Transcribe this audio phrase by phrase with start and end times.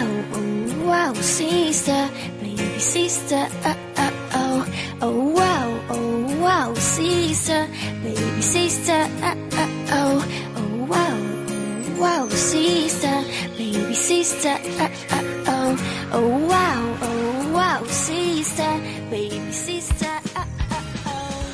[0.00, 2.08] wow, oh wow, sister,
[2.40, 4.66] baby sister, oh oh oh,
[5.02, 7.66] oh wow, oh wow, sister,
[8.02, 10.24] baby sister, oh oh oh,
[10.56, 11.16] oh wow,
[11.48, 13.24] oh wow, sister,
[13.58, 15.76] baby sister, oh oh oh,
[16.12, 21.10] oh wow, oh wow, sister, baby sister, oh oh oh.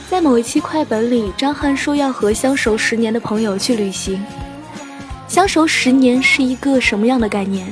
[0.08, 4.24] 在某一期快本里，张翰说要和相熟十年的朋友去旅行。
[5.26, 7.66] 相熟十年是一个什么样的概念？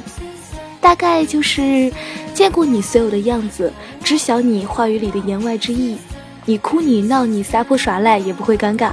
[0.85, 1.91] 大概就是
[2.35, 5.97] 见过你所有的样子，知晓你话语里的言外之意。
[6.45, 8.93] 你哭你闹你撒泼耍赖也不会尴尬，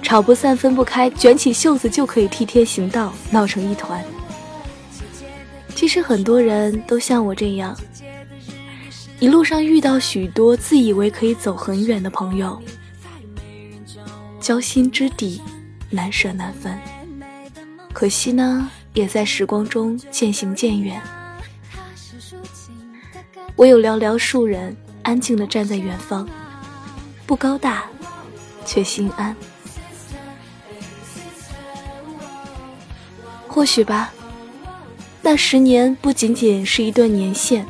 [0.00, 4.02] 吵不散分不开，卷起袖子就可以替天行道，闹成一团。
[5.74, 7.76] 其实很多人都像我这样，
[9.20, 12.58] 一路上遇到许多自以为可以走很远的朋友，
[14.40, 15.42] 交心知底，
[15.90, 16.74] 难舍难分。
[17.92, 20.98] 可惜呢，也在时光中渐行渐远。
[23.56, 26.28] 我有寥寥数人，安静地站在远方，
[27.26, 27.86] 不高大，
[28.66, 29.34] 却心安。
[33.48, 34.12] 或许吧，
[35.22, 37.66] 那十年不仅仅是一段年限，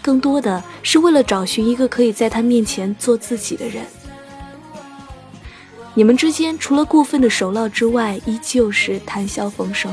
[0.00, 3.84] 更多的是为了找寻一个可以在他面前做自己的人。
[5.94, 9.92] 你们之间除了过分的熟络之外，依旧是谈笑风生。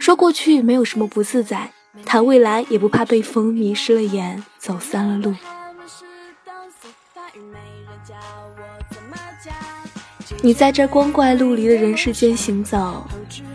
[0.00, 1.70] 说过去没有什么不自在，
[2.06, 5.34] 谈未来也不怕被风迷失了眼，走散了路。
[10.40, 13.04] 你在这光怪陆离的人世间行走，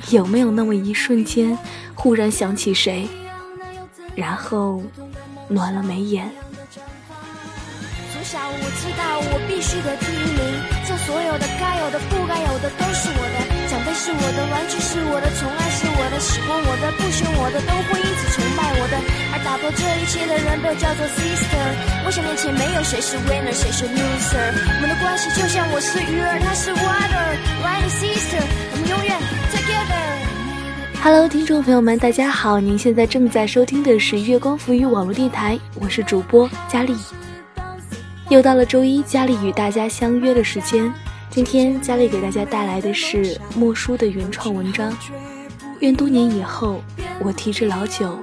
[0.10, 1.58] 有没有那么一瞬间，
[1.96, 3.08] 忽然想起谁，
[4.16, 4.84] 然后
[5.48, 6.30] 暖了眉眼？
[8.14, 10.40] 从小我知道我必须得第一名，
[10.86, 19.00] 这所有的该有的不该有的都是我的，奖杯是我的，玩具是我的，宠爱是我的，喜欢我的不喜欢我的都会因此崇拜我的，
[19.32, 21.56] 而打破这一切的人被叫做 sister。
[22.04, 28.44] 我想面前没有谁是 winner 谁是 loser，我们的关系就像我是鱼儿，他是 water，right sister，
[28.74, 29.16] 我们永远
[29.56, 30.20] together。
[31.02, 36.94] Hello，听众朋友们，大家好，您现在正在收听的是月光浮语网络电台，我是主播佳丽。
[38.28, 40.94] 又到了周一，佳丽与大家相约的时间。
[41.32, 44.94] 今天佳丽给大家带来的是莫书的原创文章。
[45.80, 46.82] 愿多年以后，
[47.24, 48.20] 我提着老酒，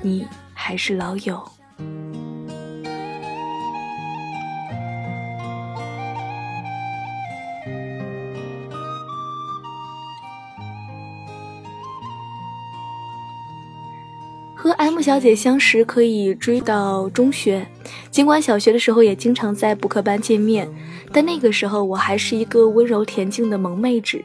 [0.00, 1.42] 你还是老友。
[14.54, 17.66] 和 M 小姐相识可以追到中学，
[18.12, 20.72] 尽管小学的时候也经常在补课班见面，
[21.14, 24.24] 但那个时候我还是一个温柔恬静的萌妹纸，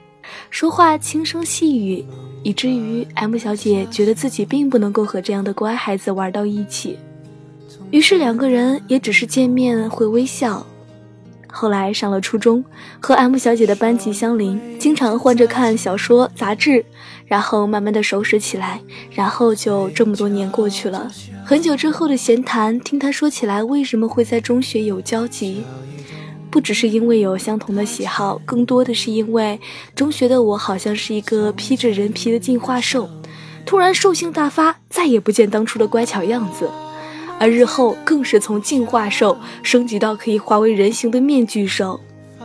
[0.50, 2.04] 说话轻声细语，
[2.42, 6.98] 以至于 M 小姐觉得自己并不能够和这样的乖孩子玩到一起，
[7.92, 10.66] 于是两个人也只是见面会微笑。
[11.52, 12.64] 后来上了初中，
[13.00, 16.84] 和 M 小姐的班级相邻，经常换着看小说、杂志，
[17.26, 21.12] 然后慢慢的熟识起来，然后就这么多年过去了。
[21.46, 25.64] 很久之后的闲谈，听她说起来为什么会在中学有交集，
[26.50, 29.60] 不只是因为有相同的喜好，更多的是因为
[29.96, 33.10] 中学的我好像是一个披着人皮的进化兽，
[33.66, 36.70] 突然兽性大发，再也不见当初的乖巧样子。
[37.40, 42.00] 而日后更是从进化兽升级到可以化为人形的面具兽，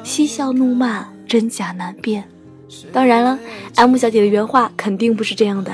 [0.05, 2.23] 嬉笑怒骂，真假难辨。
[2.93, 3.39] 当然了
[3.75, 5.73] ，M 小姐的原话肯定不是这样的。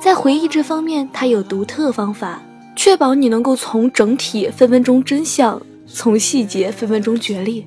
[0.00, 2.40] 在回忆这方面，她有独特方法，
[2.76, 7.66] 确保你能够从整体分分钟真相，从细节分分钟决裂。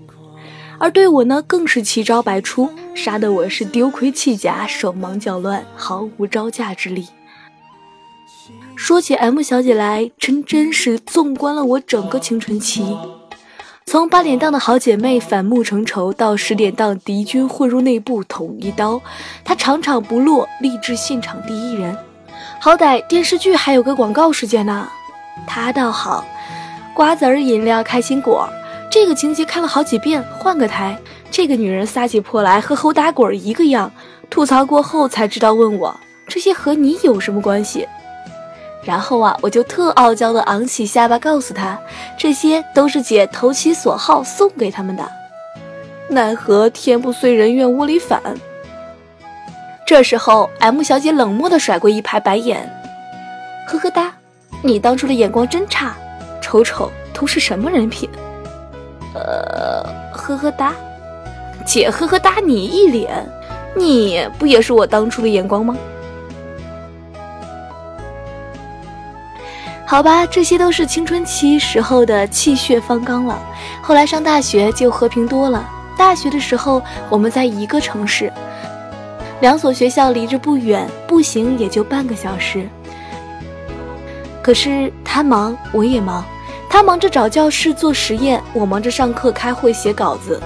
[0.78, 7.08] 而对我呢，更是奇招百出，杀得我是丢盔弃甲，手忙脚乱，毫无招架之力。
[8.76, 12.98] 说起 M 小姐来，真真是纵观了我整个青春期，
[13.86, 19.02] 从八点档的好姐妹反目成仇，到十点档敌军混入内部捅一刀，
[19.44, 21.98] 她场场不落，励志现场第一人。
[22.62, 24.88] 好歹电视剧还有个广告时间呢，
[25.46, 26.26] 她倒好，
[27.00, 28.50] 瓜子儿饮料开心果，
[28.92, 31.00] 这个情节看了好几遍，换个台，
[31.32, 33.90] 这个女人撒起泼来和猴打滚一个样，
[34.30, 35.98] 吐槽过后才知道问我
[36.28, 37.88] 这些和你有什么关系。
[38.84, 41.80] 然后啊，我就特傲娇的昂起下巴，告诉她，
[42.18, 45.10] 这些都是姐投其所好送给他们的。
[46.10, 48.22] 奈何天不遂人愿，窝里反。
[49.86, 52.70] 这时候，M 小姐冷漠的甩过一排白眼，
[53.70, 54.14] 呵呵哒，
[54.62, 55.96] 你当初的眼光真差，
[56.50, 58.10] 瞅瞅都是什么人品。
[59.14, 60.74] 呃，呵呵哒，
[61.64, 63.24] 姐呵呵哒你一脸，
[63.76, 65.78] 你不也是我当初的眼光吗？
[69.86, 73.38] 好吧，这些都是青春期时候的气血方刚了。
[73.80, 75.70] 后来上大学就和平多了。
[75.96, 76.82] 大学的时候，
[77.12, 78.34] 我们在一个城市，
[79.42, 82.68] 两所学校离着不远，步行也就半个小时。
[84.42, 86.26] 可是他忙，我也忙。
[86.70, 90.40] 他忙着找教室做实验，我忙着上课、开会、写稿子。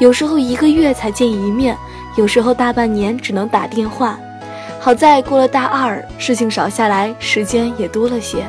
[0.00, 1.76] 有时候一个月才见一面，
[2.16, 4.18] 有时候大半年只能打电话。
[4.80, 8.44] 好在过了大二，事情少下来，时间也多了些。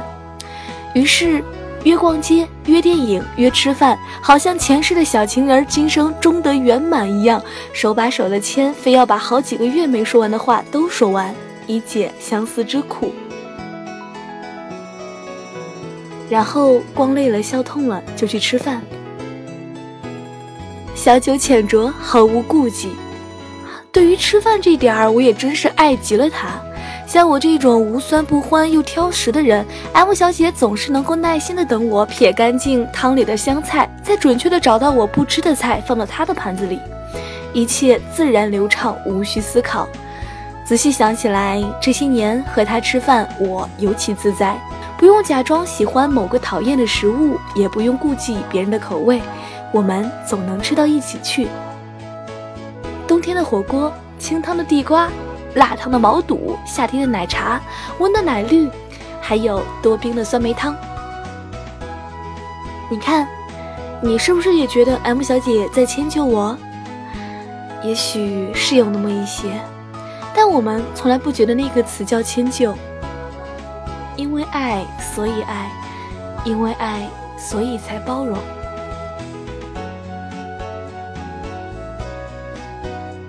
[0.94, 1.44] 于是，
[1.84, 7.44] 约逛街、约电影、约吃饭，好像前世的小情人今生终得圆满一样，
[7.74, 11.36] 手把手的牵，非要把好几个月没说完的话都说完，
[11.68, 13.14] 以解相思之苦。
[16.32, 18.82] 然后逛累了、笑痛了，就去吃饭，
[20.96, 22.92] 小酒浅酌，毫无顾忌。
[23.92, 26.52] 对于吃饭这点儿，我也真是爱极了他。
[27.06, 36.80] 像我这种无酸不欢又挑食的人，M 小姐总是能够耐心的等我撇干净汤里的香菜，再准确的找到我不吃的菜放到她的盘子里，
[37.52, 39.86] 一切自然流畅，无需思考。
[40.64, 44.58] 仔细想起来，这些年和她吃饭，我尤其自在，
[45.02, 49.20] 不用假装喜欢某个讨厌的食物，也不用顾忌别人的口味，
[49.72, 51.48] 我们总能吃到一起去。
[53.08, 55.10] 冬天的火锅，清汤的地瓜，
[55.56, 57.60] 辣汤的毛肚，夏天的奶茶，
[57.98, 58.70] 温的奶绿，
[59.20, 60.76] 还有多冰的酸梅汤。
[62.88, 63.28] 你看，
[64.04, 66.56] 你是不是也觉得 M 小姐在迁就我？
[67.84, 69.60] 也许是有那么一些，
[70.36, 72.76] 但我们从来不觉得那个词叫迁就。
[74.22, 74.86] 因为爱，
[75.16, 75.66] 所以爱；
[76.46, 77.10] 因为爱，
[77.40, 78.38] 所以才包容。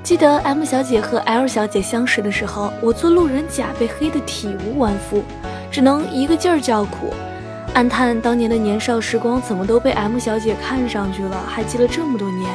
[0.02, 5.24] 记得 M 小姐和 L 小姐相识的时候，我做路人甲被黑得体无完肤，
[5.70, 7.14] 只能一个劲儿叫苦，
[7.72, 12.50] 暗叹当年的年少时光怎么都被 M 小姐看上去了，还记了这么多年。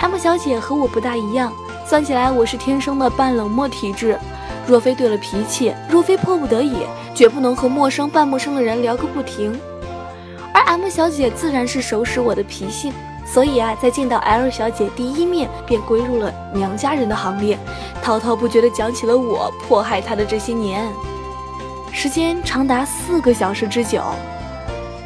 [0.00, 1.50] M 小姐和我不大一样，
[1.86, 4.18] 算起来我是天生的半冷漠体质，
[4.66, 6.76] 若非对了脾气，若非迫不得已，
[7.14, 9.58] 绝不能和陌生半陌生的人聊个不停。
[10.54, 12.92] 而 M 小姐自然是熟识我的脾性。
[13.24, 17.56] 所以啊，在见到 L 小姐第一面，便归入了娘家人的行列，
[18.02, 20.86] 滔滔不绝地讲起了我迫害她的这些年，
[21.92, 24.02] 时间长达四个小时之久，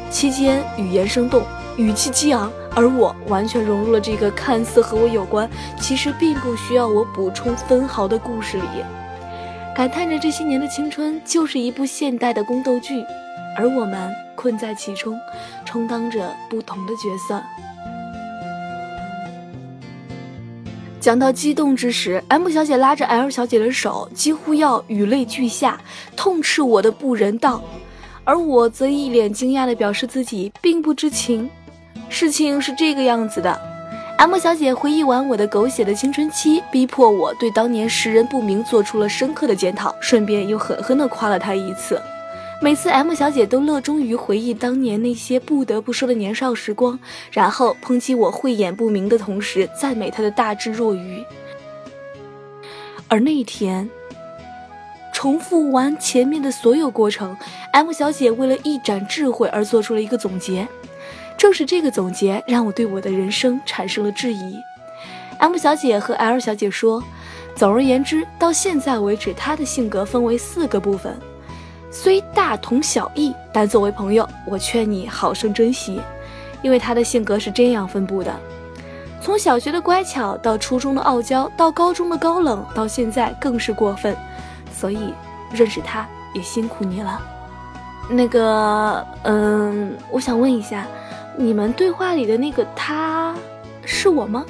[0.09, 1.43] 期间语言生动，
[1.77, 5.47] 语气激昂，而我完全融入了这个看似和我有关，
[5.79, 8.63] 其实并不需要我补充分毫的故事里，
[9.77, 13.05] 感叹着这些年的青春就是一部现代的宫斗剧，
[13.55, 15.15] 而我们困在其中，
[15.65, 17.39] 充当着不同的角色。
[20.99, 25.79] 讲到激动之时，M 小姐拉着 L 小姐的手，几乎要与泪俱下，
[26.15, 27.61] 痛斥我的不人道，
[28.23, 31.47] 而我则一脸惊讶地表示自己并不知情。
[32.09, 33.55] 事情是这个样子的
[34.17, 42.01] ：M 小姐回忆完我的狗血的青春期，逼迫我对当年识人不明做出了深刻的检讨，顺便又狠狠地夸了她一次。
[42.59, 46.99] 每次 M 小姐都乐衷于回忆当年那些不得不说的年少时光，
[47.31, 51.23] 然后抨击我慧眼不明的同时，赞美她的大智若愚。
[53.07, 53.87] 而那一天，
[55.13, 57.37] 重复完前面的所有过程
[57.71, 60.67] ，M 小姐为了一展智慧而做出了一个总结。
[61.37, 64.57] 正是这个总结，让我对我的人生产生了质疑。
[65.37, 67.03] M 小姐和 L 小姐说，
[67.55, 71.15] 总而言之，到现在为止，她的性格分为四个部分。
[71.91, 76.01] 虽大同小异，但作为朋友，我劝你好生珍惜，
[76.61, 78.33] 因为他的性格是这样分布的：
[79.21, 84.15] 从小学的乖巧，到初中的傲娇，到高中的高冷，到现在更是过分。
[84.75, 85.13] 所以
[85.51, 87.19] 认识他也辛苦你了。
[88.09, 90.85] 那个，嗯，我想问一下，
[91.39, 93.35] 你们对话里的那个他，
[93.85, 94.43] 是我吗？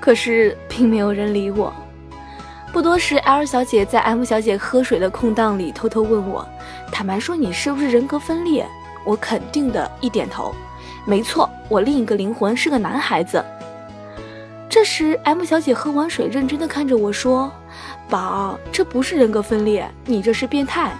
[0.00, 1.70] 可是并没有人理我。
[2.72, 6.48] 不多时，L 小姐在 M 小姐喝水的空档里偷偷问我
[6.90, 8.66] ：“坦白说，你是不是人格分裂？”
[9.04, 10.54] 我肯定的一点头
[11.04, 13.44] ：“没错，我另一个灵魂是个男孩子。”
[14.70, 17.52] 这时，M 小姐喝完水，认真的看着我说
[18.08, 20.90] ：“宝，这不是人格分裂，你这是变态。”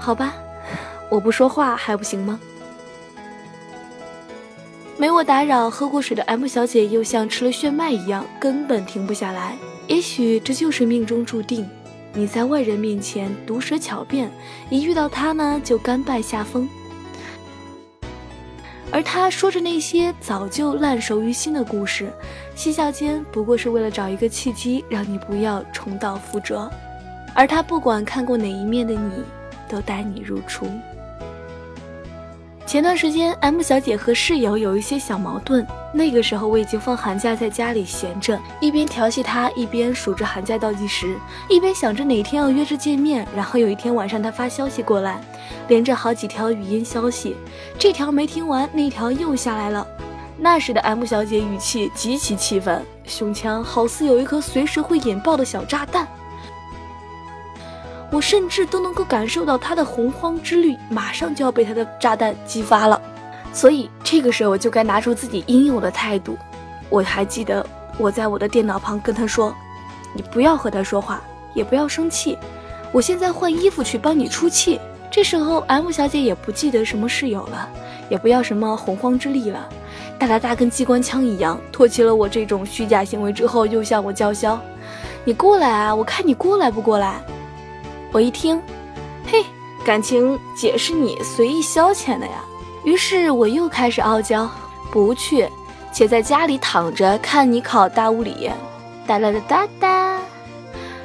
[0.00, 0.34] 好吧，
[1.08, 2.40] 我不说话还不行吗？
[5.00, 9.56] 没我打扰，喝过水的 M 小姐又像吃了炫迈一样，根本停不下来。
[9.86, 11.64] 也许这就是命中注定，
[12.12, 14.28] 你在外人面前毒舌巧辩，
[14.68, 16.68] 一遇到他呢就甘拜下风。
[18.90, 22.10] 而他说着那些早就烂熟于心的故事，
[22.56, 26.68] 嬉笑间不过是为了找一个契机，让你不要重蹈覆辙。
[27.36, 29.22] 而他不管看过哪一面的你，
[29.68, 30.66] 都待你如初。
[32.68, 35.66] 前段时间，M 小姐和室友有一些小矛盾。
[35.90, 41.16] 那个时候我已经放寒假在家里闲着，一边调戏她，一边数着寒假倒计时，
[41.48, 43.26] 一边想着哪天要约着见面。
[43.34, 45.18] 然后有一天晚上，她发消息过来，
[45.68, 47.34] 连着好几条语音消息，
[47.78, 49.86] 这条没听完，那条又下来了。
[50.36, 56.06] 那时的 M 小姐语气极其气愤，胸腔好似有一颗随时会引爆的小炸弹。
[58.10, 63.00] 我甚至都能够感受到他的洪荒之力马上就要被他的炸弹激发了，
[63.52, 66.36] 所以这个时候就该拿出自己应有的态度。
[66.88, 67.64] 我还记得
[67.98, 69.54] 我在我的电脑旁跟他说
[70.14, 71.20] ：“你不要和他说话，
[71.52, 72.38] 也不要生气，
[72.92, 77.68] 我现在换衣服去帮你出气。”这时候 M 小姐也不记得什么室友了，
[78.08, 79.68] 也不要什么洪荒之力了，
[80.18, 84.60] 哒哒哒跟机关枪一样唾弃了我这种虚假行为之后，又向我叫嚣
[85.24, 87.20] ：“你过来啊，我看你过来不过来。”
[88.10, 88.60] 我一听，
[89.30, 89.44] 嘿，
[89.84, 92.42] 感情姐是你随意消遣的呀。
[92.84, 94.48] 于是我又开始傲娇，
[94.90, 95.46] 不去，
[95.92, 98.50] 且在家里躺着看你考大物理。
[99.06, 100.20] 哒啦哒哒哒。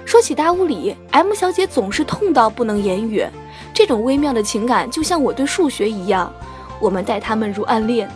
[0.05, 3.25] 说起大物理，M 小姐总是痛到不能言语。
[3.74, 6.31] 这种微妙的情感，就像我对数学一样，
[6.79, 8.10] 我们待他们如暗恋。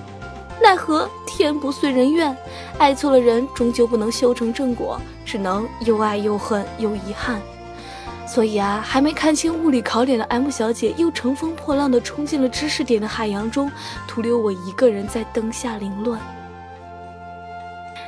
[0.61, 2.35] 奈何天不遂人愿，
[2.77, 7.41] 爱错了人，终究不能修成正果，只能又爱又恨又遗憾。
[8.27, 13.71] 所以啊，还没看清物理考点的 M 小姐，又乘风破浪地冲进了知识点的海洋中，
[14.07, 16.19] 徒留我一个人在灯下凌乱。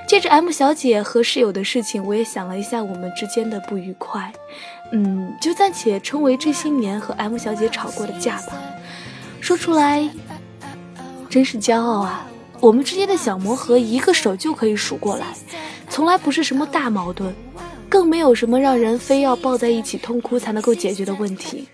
[0.07, 4.31] 借着 M 小姐和室友的事情，我也想了一下我们之间的不愉快，
[4.91, 8.53] 嗯，就暂且称为这些年和 M 小姐吵过的架吧。
[9.39, 10.09] 说出来，
[11.29, 12.27] 真是骄傲啊！
[12.59, 15.27] 我们之间的小磨合，一个手就可以数过来，
[15.89, 17.33] 从来不是什么大矛盾。
[17.89, 21.67] 更没有什么让人非要抱在一起痛哭才能够解决的问题，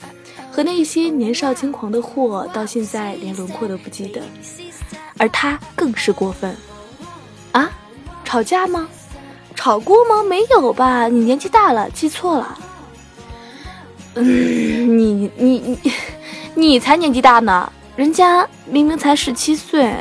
[0.50, 4.22] 和那些年少轻狂的货到现在连轮廓都不记得，
[5.18, 6.56] 而他更是过分。
[7.52, 7.70] 啊，
[8.24, 8.88] 吵架吗？
[9.56, 10.24] 吵过吗？
[10.24, 11.08] 没有吧？
[11.08, 12.60] 你年纪大了，记错了。
[14.16, 15.80] 嗯，你你你，
[16.54, 19.94] 你才年纪大呢，人家明明才十七岁。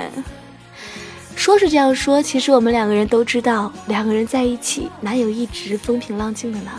[1.44, 6.70] 说是这样说，其实我们两个人都知道，两个人在一起哪有一直风平浪静的呢？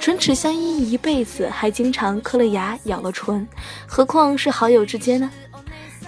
[0.00, 3.46] 唇齿相依一辈子，还经常磕了牙咬了唇，
[3.86, 5.30] 何况是好友之间呢？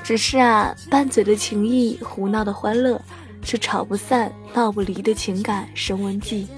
[0.02, 3.00] 只是啊，拌嘴的情谊，胡闹的欢乐，
[3.44, 6.48] 是吵不散、闹不离的情感升温剂。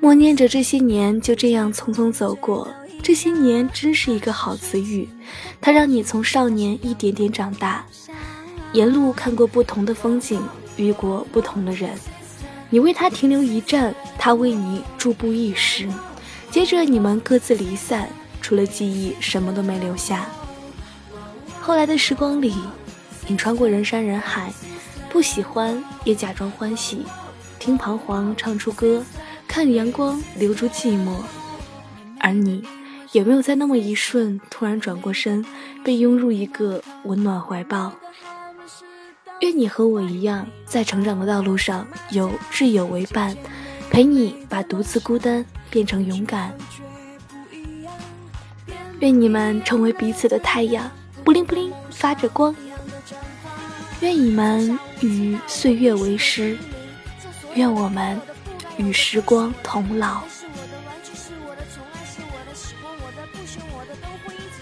[0.00, 2.66] 默念着这些年就这样匆匆走过，
[3.00, 5.08] 这些年真是一个好词语，
[5.60, 7.86] 它让你从少年一点点长大。
[8.72, 10.40] 沿路看过不同的风景，
[10.76, 11.90] 遇过不同的人，
[12.68, 15.88] 你为他停留一站，他为你驻步一时，
[16.50, 18.08] 接着你们各自离散，
[18.40, 20.26] 除了记忆什么都没留下。
[21.60, 22.54] 后来的时光里，
[23.26, 24.52] 你穿过人山人海，
[25.08, 27.04] 不喜欢也假装欢喜，
[27.58, 29.04] 听彷徨唱出歌，
[29.48, 31.16] 看阳光留住寂寞。
[32.20, 32.64] 而你，
[33.12, 35.44] 有没有在那么一瞬，突然转过身，
[35.84, 37.92] 被拥入一个温暖怀抱？
[39.40, 43.34] 愿你和我一样，在成长的道路上有挚友为伴，
[43.90, 46.52] 陪你把独自孤单变成勇敢。
[48.98, 50.90] 愿你们成为彼此的太阳，
[51.24, 52.54] 布灵布灵发着光。
[54.00, 56.56] 愿你们与岁月为师，
[57.54, 58.20] 愿我们
[58.76, 60.20] 与时光同老。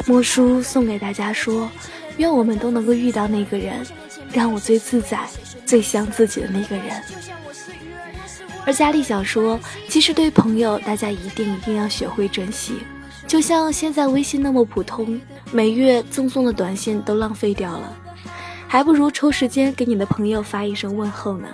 [0.06, 1.68] 莫叔送给大家说：
[2.16, 3.84] 愿我们都能够遇到那个人。
[4.32, 5.26] 让我最自在、
[5.64, 7.02] 最像自己的那个人。
[8.66, 9.58] 而佳丽想说，
[9.88, 12.80] 其实对朋友，大家一定一定要学会珍惜。
[13.26, 15.20] 就像现在微信那么普通，
[15.52, 17.96] 每月赠送的短信都浪费掉了，
[18.66, 21.48] 还不如抽时间给你的朋友发一声问候呢。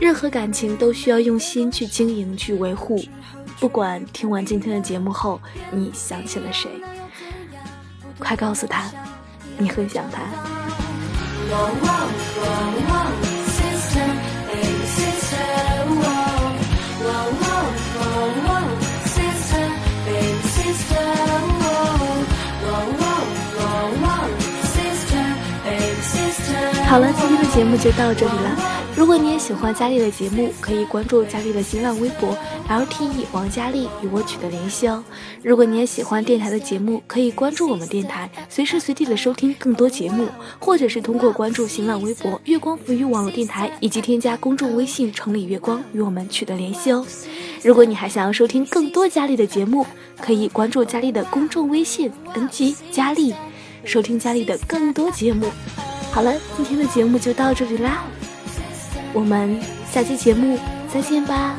[0.00, 3.02] 任何感情都需要用心去经营、去维护。
[3.60, 5.40] 不管听完今天的节目后，
[5.70, 6.68] 你想起了谁，
[8.18, 8.90] 快告诉他，
[9.56, 10.61] 你很想他。
[26.88, 28.71] 好了，今天的节目就到这里了。
[28.94, 32.36] 如果你也喜欢佳丽的节目，可以关注佳丽的新浪微博
[32.68, 35.02] LTE 王佳丽与我取得联系哦。
[35.42, 47.04] 如果你也喜欢电台的节目，可以关注我们电台，随时随地的收听更多节目，或者是通过关注新浪微博月光浮语网络电台，以及添加公众微信城里月光与我们取得联系哦。
[47.62, 49.86] 如果你还想要收听更多佳丽的节目，
[50.20, 53.34] 可以关注佳丽的公众微信 “ng 佳丽”，
[53.84, 55.46] 收听佳丽的更多节目。
[56.12, 58.04] 好了，今天的节目就到这里啦，
[59.12, 59.58] 我们
[59.90, 60.58] 下期节目
[60.92, 61.56] 再见吧。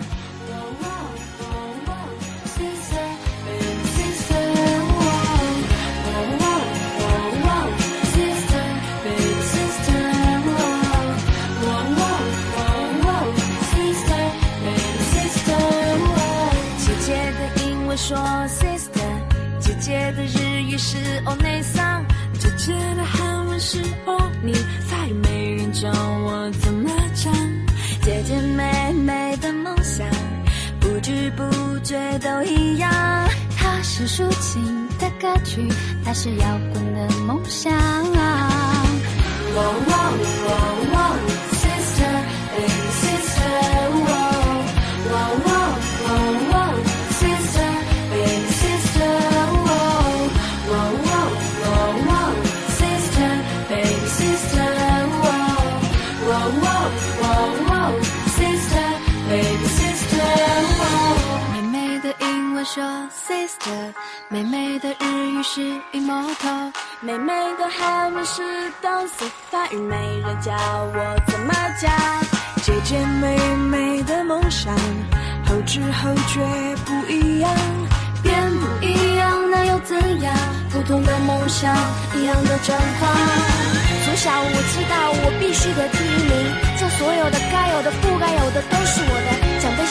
[18.06, 18.18] 说
[18.50, 19.00] sister，
[19.60, 22.06] 姐姐的日语是 o n e s a n
[22.38, 25.33] 姐姐的韩文是 o n i
[25.74, 27.34] 教我怎么唱。
[28.04, 30.08] 姐姐妹妹的梦想，
[30.80, 31.44] 不知不
[31.80, 32.92] 觉都一样。
[33.58, 35.68] 它是抒情的歌曲，
[36.06, 37.74] 它是摇滚的梦想。
[39.54, 39.64] 说
[64.30, 65.62] 妹妹的日语是
[65.94, 68.42] imoto，妹妹的韩文是
[68.82, 69.10] dance，
[69.50, 71.92] 法语没人教我怎么讲。
[72.62, 74.76] 姐姐妹妹的梦想，
[75.46, 76.42] 后知后觉
[76.86, 77.54] 不一样，
[78.22, 80.36] 变不一样那又怎样？
[80.70, 81.74] 不同的梦想，
[82.16, 83.10] 一样的绽放。
[84.06, 89.43] 从小我知道我必须得第一名，将所有的该有的不该有的都是我的。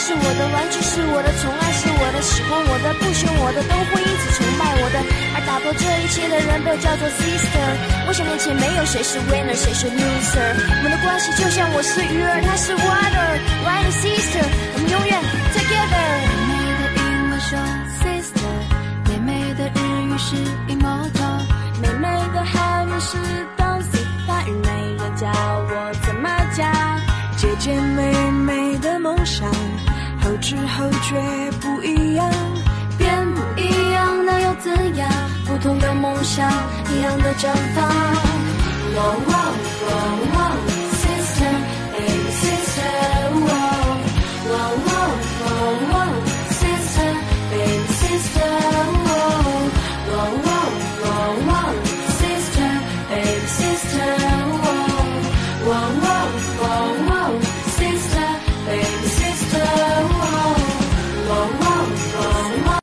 [0.03, 4.99] 是我的，玩具是我的，宠爱是我的，喜欢我的，不喜欢我的，都会一直崇拜我的。
[5.31, 7.55] 而打破这一切的人都叫做 sister。
[8.03, 10.59] 我想面前没有谁是 winner，谁是 loser。
[10.59, 14.43] 我们的关系就像我是鱼儿，他是 water，right sister，
[14.75, 15.15] 我们永远
[15.55, 15.95] together。
[16.51, 17.55] 妹妹的英文说
[18.03, 18.43] sister，
[19.07, 20.35] 妹妹的日语是
[20.67, 21.47] immortal，
[21.79, 23.15] 妹妹的韩文是
[29.25, 29.49] 想，
[30.21, 32.29] 后知后觉不一样，
[32.97, 35.09] 变不一样那又怎样？
[35.45, 36.49] 不同的梦想，
[36.91, 37.87] 一样的绽放。